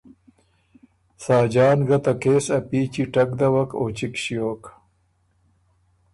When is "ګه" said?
1.87-1.97